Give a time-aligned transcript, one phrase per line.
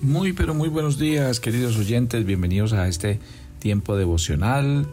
[0.00, 2.24] Muy, pero muy buenos días, queridos oyentes.
[2.24, 3.18] Bienvenidos a este
[3.58, 4.86] tiempo devocional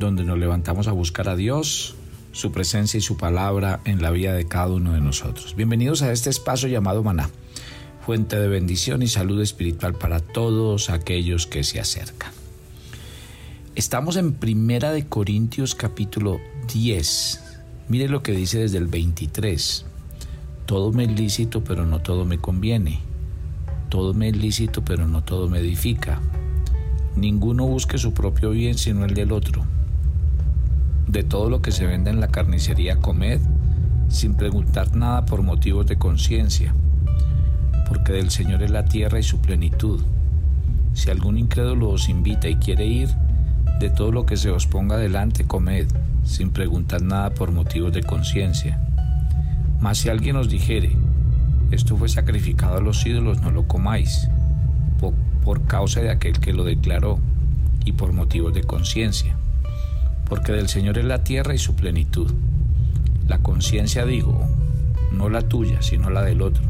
[0.00, 1.94] donde nos levantamos a buscar a Dios,
[2.32, 5.54] su presencia y su palabra en la vida de cada uno de nosotros.
[5.54, 7.30] Bienvenidos a este espacio llamado Maná,
[8.04, 12.32] fuente de bendición y salud espiritual para todos aquellos que se acercan.
[13.76, 16.40] Estamos en Primera de Corintios capítulo
[16.74, 17.44] 10.
[17.86, 19.84] Mire lo que dice desde el 23.
[20.66, 23.07] Todo me es lícito, pero no todo me conviene.
[23.88, 26.20] Todo me es lícito, pero no todo me edifica.
[27.16, 29.64] Ninguno busque su propio bien, sino el del otro.
[31.06, 33.40] De todo lo que se vende en la carnicería, comed,
[34.08, 36.74] sin preguntar nada por motivos de conciencia,
[37.88, 40.00] porque del Señor es la tierra y su plenitud.
[40.92, 43.08] Si algún incrédulo os invita y quiere ir,
[43.80, 45.86] de todo lo que se os ponga delante, comed,
[46.24, 48.80] sin preguntar nada por motivos de conciencia.
[49.80, 50.96] Mas si alguien os dijere,
[51.70, 54.28] esto fue sacrificado a los ídolos, no lo comáis,
[55.44, 57.18] por, causa de aquel que lo declaró
[57.84, 59.34] y por motivos de conciencia,
[60.28, 62.30] porque del Señor es la tierra y su plenitud.
[63.26, 64.46] La conciencia digo,
[65.12, 66.62] no la tuya, sino la del otro,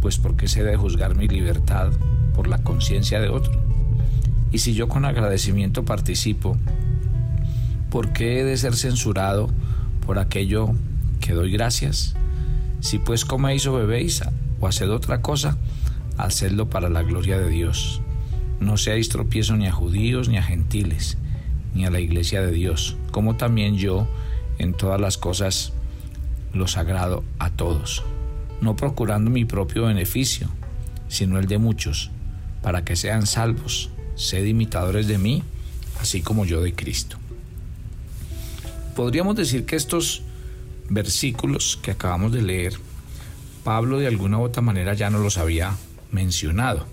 [0.00, 1.90] pues porque se de juzgar mi libertad
[2.34, 3.52] por la conciencia de otro.
[4.52, 6.56] Y si yo con agradecimiento participo,
[7.90, 9.50] ¿por qué he de ser censurado
[10.06, 10.74] por aquello
[11.20, 12.14] que doy gracias.
[12.82, 14.22] Si pues coméis o bebéis
[14.60, 15.56] o haced otra cosa,
[16.18, 18.02] hacedlo para la gloria de Dios.
[18.58, 21.16] No seáis tropiezo ni a judíos ni a gentiles,
[21.74, 24.08] ni a la iglesia de Dios, como también yo
[24.58, 25.72] en todas las cosas
[26.52, 28.02] los agrado a todos,
[28.60, 30.48] no procurando mi propio beneficio,
[31.06, 32.10] sino el de muchos,
[32.62, 33.90] para que sean salvos.
[34.16, 35.42] Sed imitadores de mí,
[36.00, 37.16] así como yo de Cristo.
[38.96, 40.22] Podríamos decir que estos
[40.92, 42.74] versículos que acabamos de leer,
[43.64, 45.76] Pablo de alguna u otra manera ya no los había
[46.10, 46.86] mencionado.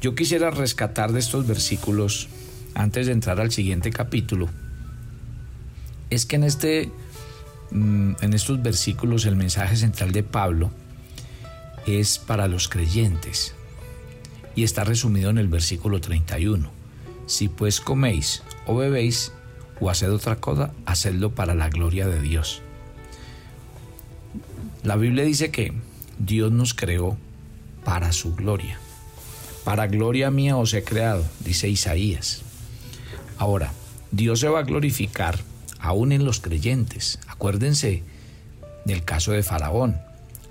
[0.00, 2.28] Yo quisiera rescatar de estos versículos,
[2.74, 4.48] antes de entrar al siguiente capítulo,
[6.10, 6.90] es que en, este,
[7.70, 10.70] mm, en estos versículos el mensaje central de Pablo
[11.86, 13.54] es para los creyentes
[14.54, 16.70] y está resumido en el versículo 31.
[17.26, 19.32] Si pues coméis o bebéis,
[19.80, 22.61] o haced otra cosa, hacedlo para la gloria de Dios.
[24.82, 25.72] La Biblia dice que
[26.18, 27.16] Dios nos creó
[27.84, 28.80] para su gloria.
[29.64, 32.42] Para gloria mía os he creado, dice Isaías.
[33.38, 33.72] Ahora,
[34.10, 35.38] Dios se va a glorificar
[35.78, 37.20] aún en los creyentes.
[37.28, 38.02] Acuérdense
[38.84, 40.00] del caso de Faraón.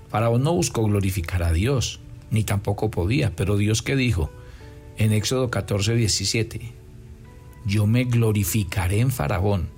[0.08, 2.00] Faraón no buscó glorificar a Dios,
[2.30, 4.30] ni tampoco podía, pero Dios que dijo
[4.96, 6.72] en Éxodo 14, 17,
[7.66, 9.68] yo me glorificaré en Faraón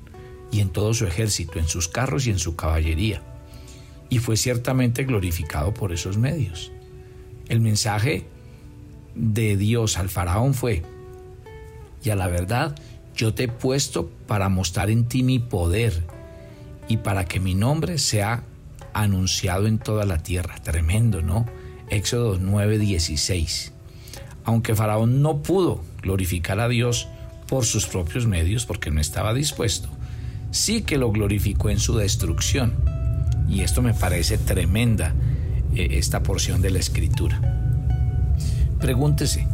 [0.53, 3.23] y en todo su ejército, en sus carros y en su caballería.
[4.15, 6.71] Y fue ciertamente glorificado por esos medios.
[7.49, 8.25] El mensaje
[9.17, 10.85] de Dios al Faraón fue,
[12.05, 12.77] y a la verdad,
[13.17, 16.05] yo te he puesto para mostrar en ti mi poder
[16.87, 18.45] y para que mi nombre sea
[18.93, 20.63] anunciado en toda la tierra.
[20.63, 21.45] Tremendo, ¿no?
[21.91, 23.73] Éxodo 9:16.
[24.45, 27.09] Aunque Faraón no pudo glorificar a Dios,
[27.49, 29.89] por sus propios medios porque no estaba dispuesto,
[30.53, 32.94] sí que lo glorificó en su destrucción.
[33.49, 35.15] Y esto me parece tremenda,
[35.75, 37.41] eh, esta porción de la escritura.
[38.81, 39.47] Pregúntese,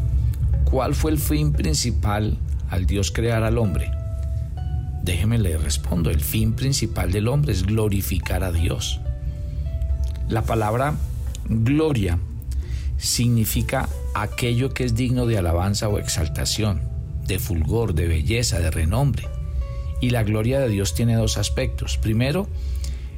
[0.65, 2.39] ¿cuál fue el fin principal
[2.71, 3.91] al Dios crear al hombre?
[5.03, 9.01] Déjeme le respondo, el fin principal del hombre es glorificar a Dios.
[10.28, 10.95] La palabra
[11.49, 12.19] gloria
[12.99, 16.91] significa aquello que es digno de alabanza o exaltación
[17.27, 19.27] de fulgor, de belleza, de renombre.
[20.01, 21.97] Y la gloria de Dios tiene dos aspectos.
[21.97, 22.49] Primero,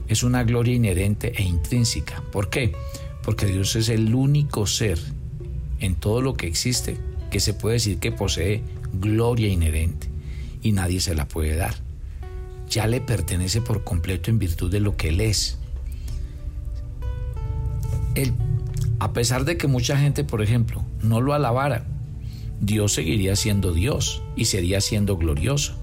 [0.09, 2.23] es una gloria inherente e intrínseca.
[2.33, 2.73] ¿Por qué?
[3.23, 4.99] Porque Dios es el único ser
[5.81, 6.99] en todo lo que existe
[7.31, 10.09] que se puede decir que posee gloria inherente
[10.63, 11.75] y nadie se la puede dar.
[12.69, 15.59] Ya le pertenece por completo en virtud de lo que Él es.
[18.15, 18.33] Él,
[18.99, 21.87] a pesar de que mucha gente, por ejemplo, no lo alabara,
[22.61, 25.75] Dios seguiría siendo Dios y sería siendo glorioso.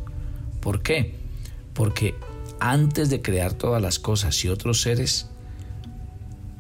[0.62, 1.16] ¿Por qué?
[1.74, 2.16] Porque
[2.60, 5.28] antes de crear todas las cosas y otros seres,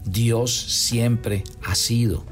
[0.05, 2.25] Dios siempre ha sido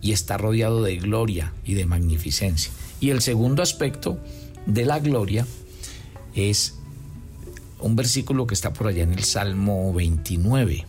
[0.00, 2.70] y está rodeado de gloria y de magnificencia.
[3.00, 4.18] Y el segundo aspecto
[4.66, 5.46] de la gloria
[6.34, 6.74] es
[7.80, 10.86] un versículo que está por allá en el Salmo 29.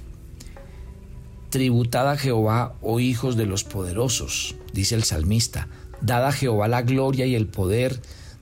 [1.50, 5.68] Tributad a Jehová, oh hijos de los poderosos, dice el salmista,
[6.02, 8.00] Dada a Jehová la gloria y el poder,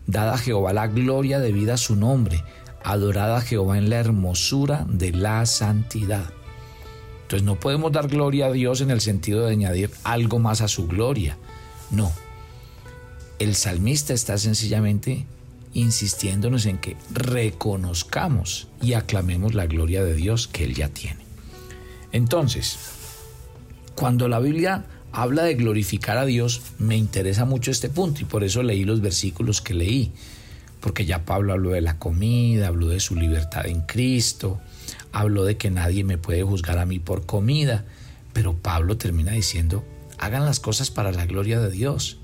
[0.08, 2.44] dada a Jehová la gloria debida a su nombre,
[2.86, 6.32] adorada a Jehová en la hermosura de la santidad.
[7.24, 10.68] Entonces no podemos dar gloria a Dios en el sentido de añadir algo más a
[10.68, 11.38] su gloria.
[11.90, 12.12] No.
[13.40, 15.26] El salmista está sencillamente
[15.74, 21.20] insistiéndonos en que reconozcamos y aclamemos la gloria de Dios que Él ya tiene.
[22.12, 22.78] Entonces,
[23.96, 28.44] cuando la Biblia habla de glorificar a Dios, me interesa mucho este punto y por
[28.44, 30.12] eso leí los versículos que leí,
[30.86, 34.62] porque ya Pablo habló de la comida, habló de su libertad en Cristo,
[35.12, 37.86] habló de que nadie me puede juzgar a mí por comida,
[38.34, 39.84] pero Pablo termina diciendo,
[40.20, 42.20] hagan las cosas para la gloria de Dios.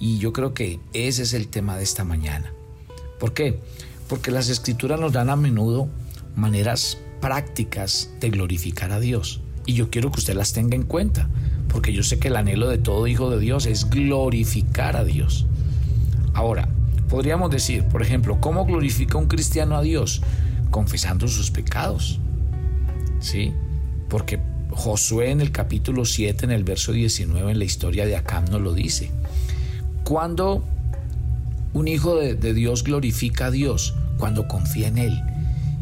[0.00, 2.52] Y yo creo que ese es el tema de esta mañana.
[3.20, 3.60] ¿Por qué?
[4.08, 5.88] Porque las escrituras nos dan a menudo
[6.34, 9.42] maneras prácticas de glorificar a Dios.
[9.64, 11.30] Y yo quiero que usted las tenga en cuenta,
[11.68, 15.46] porque yo sé que el anhelo de todo hijo de Dios es glorificar a Dios.
[16.34, 16.68] Ahora,
[17.08, 20.22] podríamos decir, por ejemplo, ¿cómo glorifica un cristiano a Dios?
[20.70, 22.20] confesando sus pecados.
[23.20, 23.52] ¿Sí?
[24.08, 24.40] Porque
[24.70, 28.60] Josué en el capítulo 7, en el verso 19, en la historia de Acam, nos
[28.60, 29.10] lo dice.
[30.04, 30.64] Cuando
[31.72, 35.20] un hijo de, Dios glorifica a Dios, cuando confía en Él.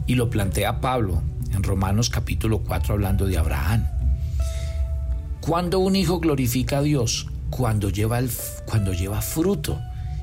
[0.07, 3.87] Y lo plantea Pablo en Romanos capítulo 4 hablando de Abraham.
[5.41, 8.31] Cuando un hijo glorifica a Dios, cuando lleva, el,
[8.67, 9.81] cuando lleva fruto.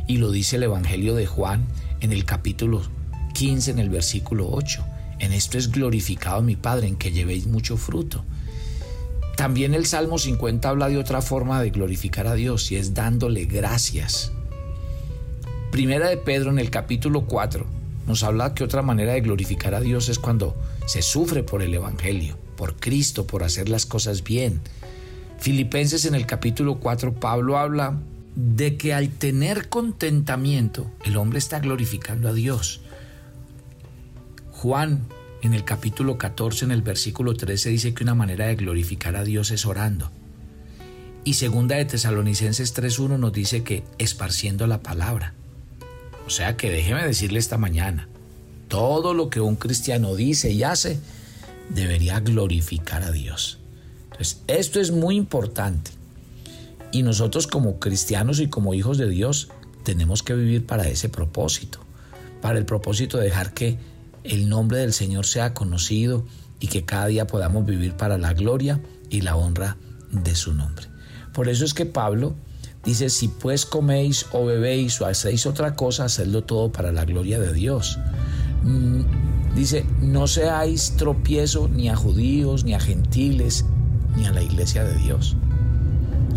[0.07, 1.65] Y lo dice el Evangelio de Juan
[2.01, 2.81] en el capítulo
[3.33, 4.85] 15 en el versículo 8.
[5.19, 8.23] En esto es glorificado mi Padre, en que llevéis mucho fruto.
[9.35, 13.45] También el Salmo 50 habla de otra forma de glorificar a Dios y es dándole
[13.45, 14.31] gracias.
[15.71, 17.65] Primera de Pedro en el capítulo 4
[18.05, 20.55] nos habla que otra manera de glorificar a Dios es cuando
[20.85, 24.61] se sufre por el Evangelio, por Cristo, por hacer las cosas bien.
[25.39, 27.97] Filipenses en el capítulo 4 Pablo habla
[28.35, 32.81] de que al tener contentamiento el hombre está glorificando a Dios.
[34.51, 35.06] Juan
[35.41, 39.24] en el capítulo 14, en el versículo 13, dice que una manera de glorificar a
[39.24, 40.09] Dios es orando.
[41.25, 45.33] Y segunda de Tesalonicenses 3.1 nos dice que esparciendo la palabra.
[46.25, 48.07] O sea que déjeme decirle esta mañana,
[48.69, 51.00] todo lo que un cristiano dice y hace
[51.69, 53.59] debería glorificar a Dios.
[54.06, 55.91] Entonces, esto es muy importante.
[56.94, 59.50] Y nosotros como cristianos y como hijos de Dios
[59.84, 61.80] tenemos que vivir para ese propósito,
[62.40, 63.80] para el propósito de dejar que
[64.24, 66.24] el nombre del Señor sea conocido
[66.60, 68.80] y que cada día podamos vivir para la gloria
[69.10, 69.75] y la honra
[70.12, 70.86] de su nombre.
[71.34, 72.36] Por eso es que Pablo
[72.86, 77.39] dice, si pues coméis o bebéis o hacéis otra cosa, hacedlo todo para la gloria
[77.39, 77.98] de Dios.
[78.62, 79.01] Mm,
[79.56, 83.66] dice, no seáis tropiezo ni a judíos, ni a gentiles,
[84.16, 85.36] ni a la iglesia de Dios.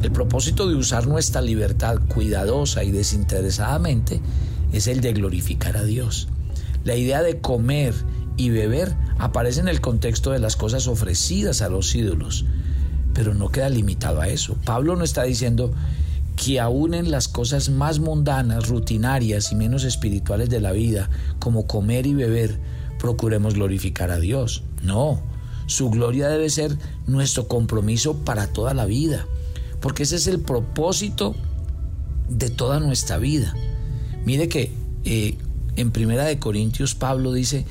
[0.02, 4.20] El propósito de usar nuestra libertad cuidadosa y desinteresadamente
[4.72, 6.28] es el de glorificar a Dios.
[6.84, 7.94] La idea de comer
[8.36, 12.44] y beber aparece en el contexto de las cosas ofrecidas a los ídolos,
[13.14, 14.56] pero no queda limitado a eso.
[14.64, 15.72] Pablo no está diciendo
[16.36, 21.08] que aún en las cosas más mundanas, rutinarias y menos espirituales de la vida,
[21.38, 22.60] como comer y beber,
[22.98, 24.62] procuremos glorificar a Dios.
[24.82, 25.22] No,
[25.66, 26.76] su gloria debe ser
[27.06, 29.26] nuestro compromiso para toda la vida,
[29.80, 31.34] porque ese es el propósito
[32.28, 33.54] de toda nuestra vida.
[34.24, 34.72] Mire que
[35.04, 35.38] eh,
[35.76, 37.64] en Primera de Corintios Pablo dice,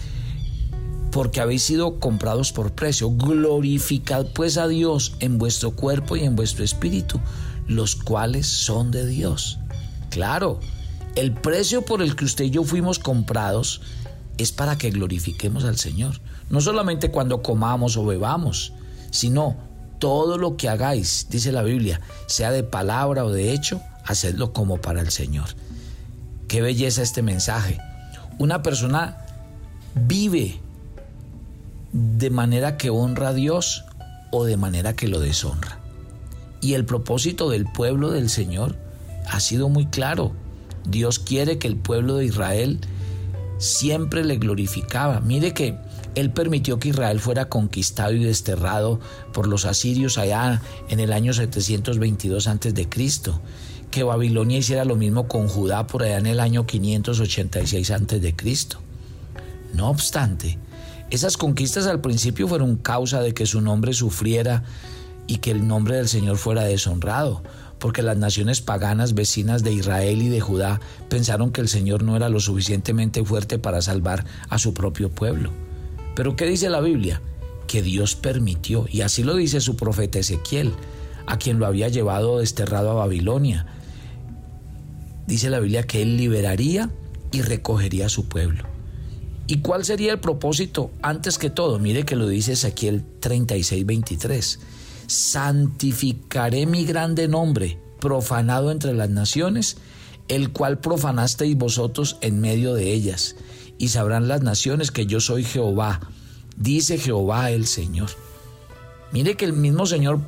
[1.11, 6.35] porque habéis sido comprados por precio, glorificad pues a Dios en vuestro cuerpo y en
[6.35, 7.19] vuestro espíritu,
[7.67, 9.59] los cuales son de Dios.
[10.09, 10.59] Claro,
[11.15, 13.81] el precio por el que usted y yo fuimos comprados
[14.37, 16.19] es para que glorifiquemos al Señor.
[16.49, 18.73] No solamente cuando comamos o bebamos,
[19.11, 19.55] sino
[19.99, 24.77] todo lo que hagáis, dice la Biblia, sea de palabra o de hecho, hacedlo como
[24.77, 25.49] para el Señor.
[26.47, 27.79] Qué belleza este mensaje
[28.37, 29.17] una persona
[29.93, 30.59] vive
[31.93, 33.85] de manera que honra a Dios
[34.31, 35.79] o de manera que lo deshonra.
[36.61, 38.75] Y el propósito del pueblo del Señor
[39.29, 40.33] ha sido muy claro.
[40.87, 42.79] Dios quiere que el pueblo de Israel
[43.57, 45.21] siempre le glorificaba.
[45.21, 45.77] Mire que
[46.15, 48.99] Él permitió que Israel fuera conquistado y desterrado
[49.33, 52.87] por los asirios allá en el año 722 a.C
[53.95, 58.35] que Babilonia hiciera lo mismo con Judá por allá en el año 586 a.C.
[59.73, 60.59] No obstante,
[61.09, 64.63] esas conquistas al principio fueron causa de que su nombre sufriera
[65.27, 67.41] y que el nombre del Señor fuera deshonrado,
[67.79, 72.17] porque las naciones paganas vecinas de Israel y de Judá pensaron que el Señor no
[72.17, 75.64] era lo suficientemente fuerte para salvar a su propio pueblo.
[76.15, 77.21] Pero ¿qué dice la Biblia?
[77.67, 80.73] Que Dios permitió, y así lo dice su profeta Ezequiel,
[81.27, 83.65] a quien lo había llevado desterrado a Babilonia,
[85.27, 86.89] dice la Biblia que Él liberaría
[87.31, 88.63] y recogería a su pueblo.
[89.47, 90.91] ¿Y cuál sería el propósito?
[91.01, 94.59] Antes que todo, mire que lo dice Ezequiel 36, 23.
[95.07, 99.77] Santificaré mi grande nombre, profanado entre las naciones,
[100.27, 103.35] el cual profanasteis vosotros en medio de ellas,
[103.77, 105.99] y sabrán las naciones que yo soy Jehová,
[106.57, 108.09] dice Jehová el Señor.
[109.11, 110.19] Mire que el mismo Señor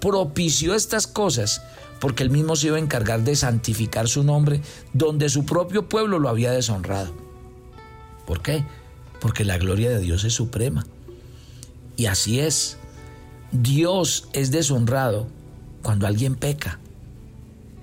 [0.00, 1.62] propició estas cosas
[2.00, 4.60] porque él mismo se iba a encargar de santificar su nombre
[4.92, 7.14] donde su propio pueblo lo había deshonrado.
[8.26, 8.64] ¿Por qué?
[9.20, 10.86] Porque la gloria de Dios es suprema.
[11.96, 12.76] Y así es.
[13.52, 15.28] Dios es deshonrado
[15.82, 16.78] cuando alguien peca,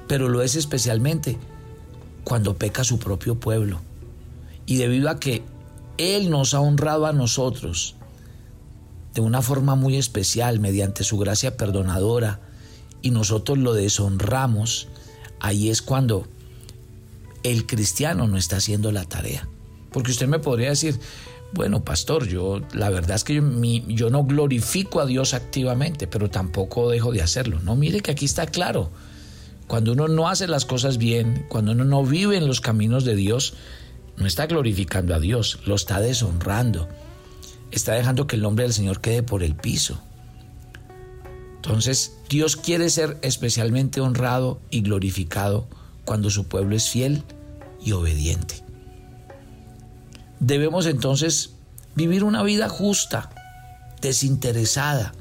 [0.08, 1.38] pero lo es especialmente
[2.24, 3.80] cuando peca su propio pueblo.
[4.65, 5.43] Y debido a que
[5.98, 7.96] Él nos ha honrado a nosotros
[9.13, 12.39] de una forma muy especial mediante su gracia perdonadora
[13.01, 14.88] y nosotros lo deshonramos,
[15.39, 16.25] ahí es cuando
[17.43, 19.48] el cristiano no está haciendo la tarea.
[19.91, 21.00] Porque usted me podría decir,
[21.53, 23.43] bueno, pastor, yo la verdad es que yo,
[23.88, 27.60] yo, no glorifico a Dios activamente, pero tampoco dejo de hacerlo.
[27.60, 28.89] No, mire que aquí está claro.
[29.67, 33.15] Cuando uno no hace las cosas bien, cuando uno no vive en los caminos de
[33.15, 33.53] Dios,
[34.17, 36.88] no está glorificando a Dios, lo está deshonrando
[37.74, 40.00] está dejando que el nombre del Señor quede por el piso.
[41.55, 45.67] Entonces, Dios quiere ser especialmente honrado y glorificado
[46.05, 47.24] cuando su pueblo es fiel
[47.84, 48.63] y obediente.
[50.39, 51.51] Debemos entonces
[51.96, 53.32] vivir una vida justa,
[54.01, 55.13] desinteresada,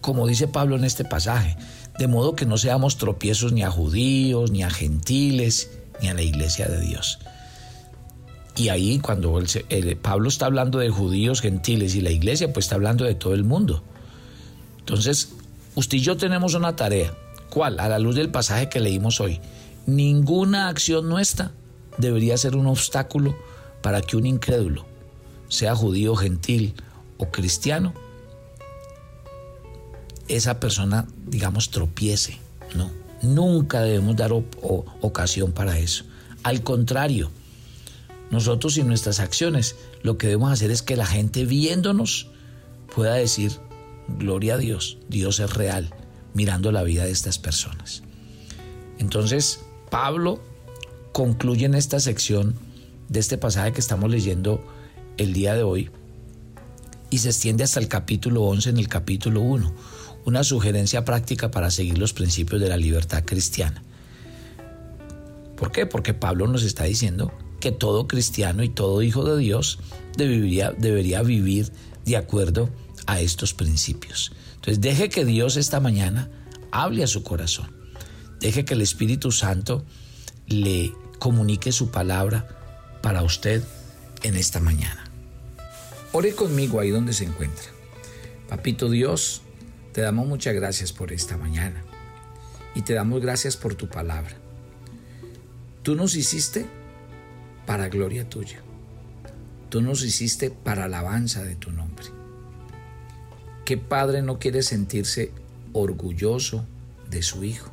[0.00, 1.56] como dice Pablo en este pasaje,
[1.98, 6.22] de modo que no seamos tropiezos ni a judíos, ni a gentiles, ni a la
[6.22, 7.18] iglesia de Dios.
[8.60, 9.42] Y ahí cuando
[10.02, 13.42] Pablo está hablando de judíos, gentiles y la iglesia, pues está hablando de todo el
[13.42, 13.82] mundo.
[14.80, 15.32] Entonces,
[15.76, 17.14] usted y yo tenemos una tarea.
[17.48, 17.80] ¿Cuál?
[17.80, 19.40] A la luz del pasaje que leímos hoy.
[19.86, 21.52] Ninguna acción nuestra
[21.96, 23.34] debería ser un obstáculo
[23.80, 24.84] para que un incrédulo,
[25.48, 26.74] sea judío, gentil
[27.16, 27.94] o cristiano,
[30.28, 32.36] esa persona, digamos, tropiece.
[32.74, 32.90] No,
[33.22, 36.04] nunca debemos dar ocasión para eso.
[36.42, 37.30] Al contrario,
[38.30, 42.28] nosotros y nuestras acciones, lo que debemos hacer es que la gente viéndonos
[42.94, 43.52] pueda decir,
[44.08, 45.94] gloria a Dios, Dios es real,
[46.34, 48.02] mirando la vida de estas personas.
[48.98, 49.60] Entonces,
[49.90, 50.40] Pablo
[51.12, 52.54] concluye en esta sección
[53.08, 54.64] de este pasaje que estamos leyendo
[55.16, 55.90] el día de hoy
[57.10, 59.74] y se extiende hasta el capítulo 11 en el capítulo 1,
[60.24, 63.82] una sugerencia práctica para seguir los principios de la libertad cristiana.
[65.56, 65.86] ¿Por qué?
[65.86, 69.78] Porque Pablo nos está diciendo que todo cristiano y todo hijo de Dios
[70.16, 71.72] debería, vivir
[72.04, 72.70] de acuerdo
[73.06, 74.32] a estos principios.
[74.56, 76.28] Entonces deje que Dios esta mañana
[76.72, 77.70] hable a su corazón.
[78.40, 79.84] Deje que el Espíritu Santo
[80.46, 82.48] le comunique su palabra
[83.02, 83.62] para usted
[84.22, 85.04] en esta mañana.
[86.12, 87.66] Ore conmigo ahí donde se encuentra.
[88.48, 89.42] Papito Dios,
[89.92, 91.84] te damos muchas gracias por esta mañana
[92.74, 94.36] y te damos gracias por tu palabra.
[95.82, 96.66] Tú nos hiciste
[97.70, 98.60] para gloria tuya.
[99.68, 102.06] Tú nos hiciste para alabanza de tu nombre.
[103.64, 105.30] ¿Qué padre no quiere sentirse
[105.72, 106.66] orgulloso
[107.08, 107.70] de su hijo?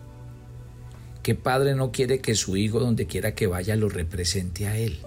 [1.23, 4.99] ¿Qué padre no quiere que su hijo, donde quiera que vaya, lo represente a él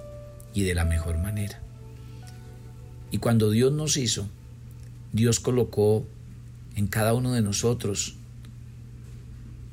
[0.54, 1.62] y de la mejor manera?
[3.12, 4.26] Y cuando Dios nos hizo,
[5.12, 6.04] Dios colocó
[6.74, 8.16] en cada uno de nosotros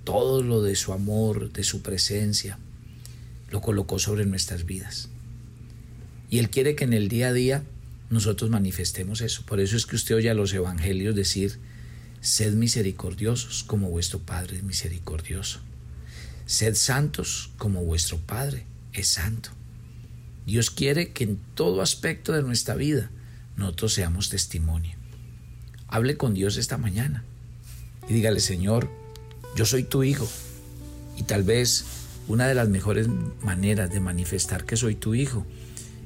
[0.04, 2.60] todo lo de su amor, de su presencia,
[3.50, 5.10] lo colocó sobre nuestras vidas.
[6.30, 7.64] Y Él quiere que en el día a día
[8.10, 9.44] nosotros manifestemos eso.
[9.46, 11.60] Por eso es que usted oye a los evangelios decir,
[12.22, 15.60] sed misericordiosos como vuestro Padre es misericordioso.
[16.46, 19.50] Sed santos como vuestro Padre es santo.
[20.46, 23.10] Dios quiere que en todo aspecto de nuestra vida
[23.58, 24.96] nosotros seamos testimonio.
[25.90, 27.24] Hable con Dios esta mañana
[28.08, 28.90] y dígale, Señor,
[29.56, 30.30] yo soy tu hijo
[31.18, 31.86] y tal vez
[32.28, 33.08] una de las mejores
[33.42, 35.46] maneras de manifestar que soy tu hijo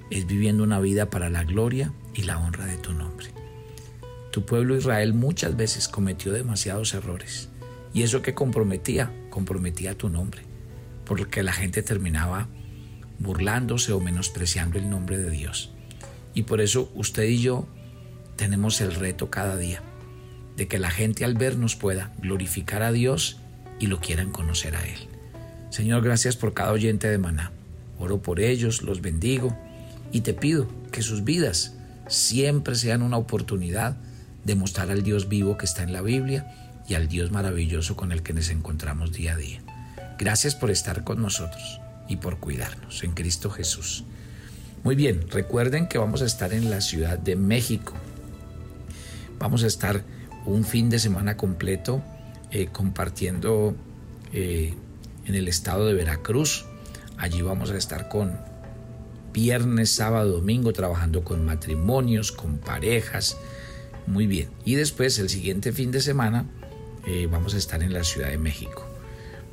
[0.09, 3.27] es viviendo una vida para la gloria y la honra de tu nombre.
[4.31, 7.49] Tu pueblo Israel muchas veces cometió demasiados errores
[7.93, 10.41] y eso que comprometía, comprometía tu nombre,
[11.05, 12.47] porque la gente terminaba
[13.19, 15.71] burlándose o menospreciando el nombre de Dios.
[16.33, 17.67] Y por eso usted y yo
[18.35, 19.81] tenemos el reto cada día
[20.55, 23.39] de que la gente al vernos pueda glorificar a Dios
[23.79, 25.10] y lo quieran conocer a Él.
[25.71, 27.53] Señor, gracias por cada oyente de Maná.
[27.97, 29.57] Oro por ellos, los bendigo
[30.11, 31.75] y te pido que sus vidas
[32.09, 33.95] siempre sean una oportunidad
[34.43, 36.45] de mostrar al Dios vivo que está en la Biblia
[36.89, 39.61] y al Dios maravilloso con el que nos encontramos día a día.
[40.19, 44.03] Gracias por estar con nosotros y por cuidarnos en Cristo Jesús.
[44.83, 47.93] Muy bien, recuerden que vamos a estar en la Ciudad de México.
[49.39, 50.03] Vamos a estar
[50.45, 52.03] un fin de semana completo
[52.51, 53.73] eh, compartiendo
[54.33, 54.73] eh,
[55.25, 56.65] en el estado de Veracruz.
[57.17, 58.39] Allí vamos a estar con
[59.33, 63.37] viernes, sábado, domingo, trabajando con matrimonios, con parejas.
[64.07, 64.49] Muy bien.
[64.65, 66.45] Y después, el siguiente fin de semana,
[67.05, 68.87] eh, vamos a estar en la Ciudad de México.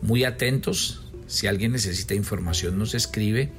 [0.02, 1.02] Muy atentos.
[1.26, 3.50] Si alguien necesita información, nos escribe.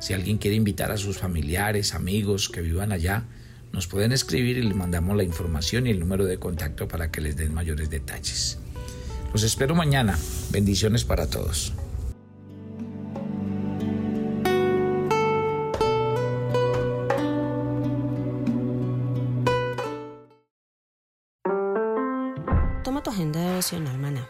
[0.00, 3.24] Si alguien quiere invitar a sus familiares, amigos que vivan allá,
[3.72, 7.20] nos pueden escribir y les mandamos la información y el número de contacto para que
[7.20, 8.58] les den mayores detalles.
[9.32, 10.18] Los espero mañana.
[10.50, 11.74] Bendiciones para todos.
[22.82, 24.26] Toma tu agenda devocional, maná.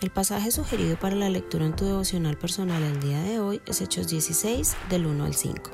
[0.00, 3.80] El pasaje sugerido para la lectura en tu devocional personal el día de hoy es
[3.82, 5.70] Hechos 16 del 1 al 5.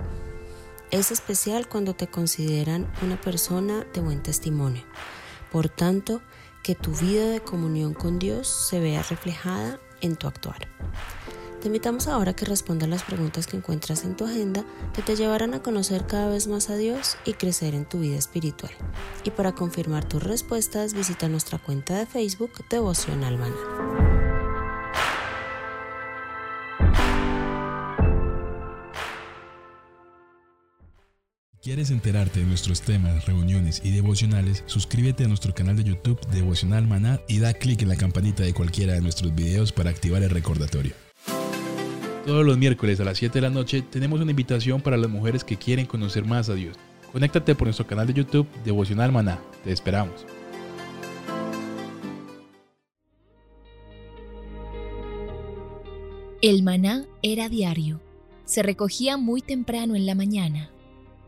[0.91, 4.83] Es especial cuando te consideran una persona de buen testimonio.
[5.51, 6.21] Por tanto,
[6.67, 10.67] que tu vida de comunión con Dios se vea reflejada en tu actuar.
[11.61, 15.15] Te invitamos ahora a que respondas las preguntas que encuentras en tu agenda que te
[15.15, 18.73] llevarán a conocer cada vez más a Dios y crecer en tu vida espiritual.
[19.23, 24.06] Y para confirmar tus respuestas, visita nuestra cuenta de Facebook Devoción Almana.
[31.67, 34.63] ¿Quieres enterarte de nuestros temas, reuniones y devocionales?
[34.67, 38.55] Suscríbete a nuestro canal de YouTube Devocional Maná y da clic en la campanita de
[38.55, 40.93] cualquiera de nuestros videos para activar el recordatorio.
[42.25, 45.43] Todos los miércoles a las 7 de la noche tenemos una invitación para las mujeres
[45.43, 46.77] que quieren conocer más a Dios.
[47.11, 49.41] Conéctate por nuestro canal de YouTube Devocional Maná.
[49.65, 50.25] Te esperamos.
[56.43, 58.01] El maná era diario.
[58.45, 60.71] Se recogía muy temprano en la mañana